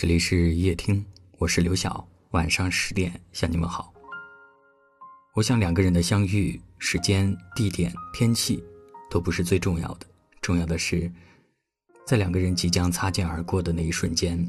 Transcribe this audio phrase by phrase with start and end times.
[0.00, 1.04] 这里是夜听，
[1.36, 2.08] 我是刘晓。
[2.30, 3.92] 晚上十点向你们好。
[5.34, 8.64] 我想两个人的相遇，时间、地点、天气
[9.10, 10.06] 都不是最重要的，
[10.40, 11.12] 重要的是，
[12.06, 14.42] 在两个人即将擦肩而过的那一瞬间，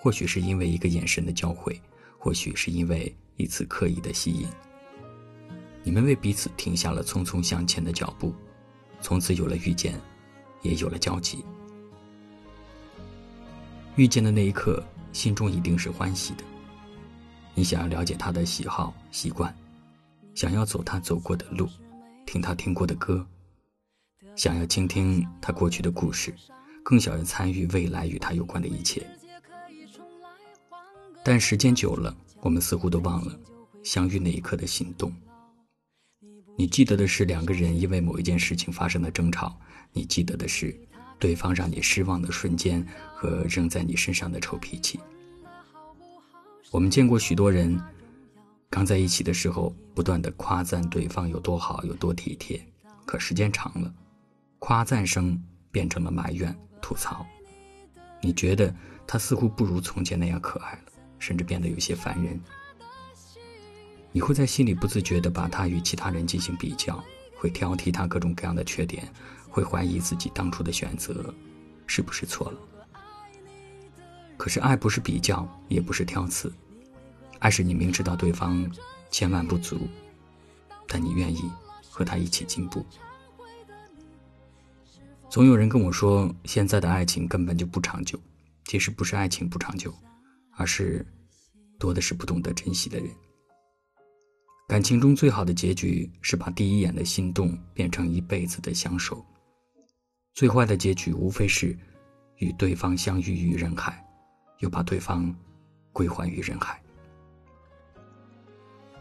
[0.00, 1.78] 或许是因为一个眼神的交汇，
[2.18, 4.48] 或许是因为一次刻意的吸引，
[5.82, 8.34] 你们为彼此停下了匆匆向前的脚步，
[9.02, 10.00] 从此有了遇见，
[10.62, 11.44] 也有了交集。
[13.96, 16.44] 遇见的那一刻，心中一定是欢喜的。
[17.54, 19.54] 你想要了解他的喜好习惯，
[20.34, 21.66] 想要走他走过的路，
[22.26, 23.26] 听他听过的歌，
[24.36, 26.34] 想要倾听他过去的故事，
[26.82, 29.06] 更想要参与未来与他有关的一切。
[31.24, 33.34] 但时间久了，我们似乎都忘了
[33.82, 35.10] 相遇那一刻的心动。
[36.58, 39.58] 你记得的是两个人因为某一件事情发生的争吵，
[39.92, 40.78] 你记得的是。
[41.18, 45.00] 对方让你失望的瞬间和扔在你身上的臭脾气。
[46.70, 47.80] 我们见过许多人，
[48.68, 52.60] 刚在一起的时候不断的夸赞对方有多好、有多体贴，
[53.06, 53.92] 可时间长了，
[54.58, 57.24] 夸赞声变成了埋怨、吐槽。
[58.20, 58.74] 你觉得
[59.06, 62.38] 他似乎不如从前那样可爱了，甚至变得有些烦人。
[64.12, 67.02] 你会在心里不自觉地把他与其他人进行比较，
[67.36, 69.06] 会挑剔他各种各样的缺点。
[69.56, 71.34] 会怀疑自己当初的选择
[71.86, 72.58] 是不是错了。
[74.36, 76.52] 可是爱不是比较，也不是挑刺，
[77.38, 78.70] 爱是你明知道对方
[79.10, 79.88] 千万不足，
[80.86, 81.50] 但你愿意
[81.88, 82.84] 和他一起进步。
[85.30, 88.20] 总有人跟我说，现在的爱情根本就不长久。
[88.66, 89.90] 其实不是爱情不长久，
[90.58, 91.06] 而是
[91.78, 93.08] 多的是不懂得珍惜的人。
[94.68, 99.24] 感情中最好的结局是把第一眼的心动变成一辈子的相守。
[100.36, 101.74] 最坏的结局无非是
[102.36, 104.06] 与对方相遇于人海，
[104.58, 105.34] 又把对方
[105.94, 106.78] 归还于人海。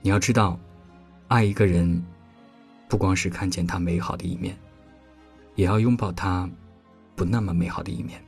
[0.00, 0.58] 你要知道，
[1.26, 2.02] 爱一个人，
[2.88, 4.58] 不光是看见他美好的一面，
[5.54, 6.48] 也要拥抱他
[7.14, 8.24] 不那么美好的一面。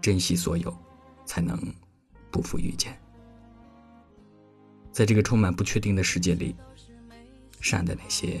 [0.00, 0.74] 珍惜所有，
[1.26, 1.54] 才能
[2.30, 2.98] 不负遇见。
[4.90, 6.56] 在这个充满不确定的世界里，
[7.60, 8.40] 善的那些。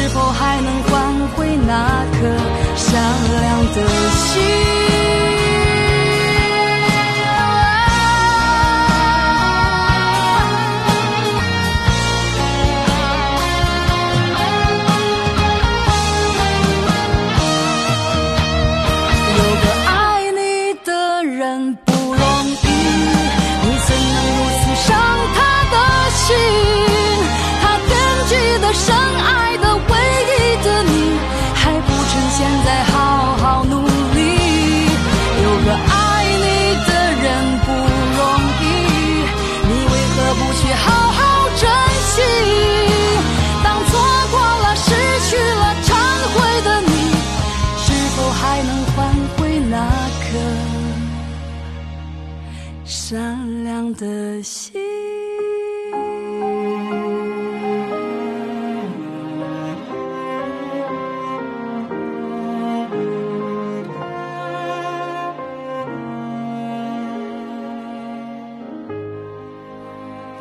[0.00, 1.56] 是否还能换回？
[1.66, 2.26] 那颗
[2.74, 3.02] 善
[3.42, 4.99] 良的心。
[53.10, 54.72] 善良的心。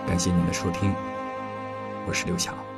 [0.05, 0.93] 感谢您的收听，
[2.05, 2.68] 我是刘晓。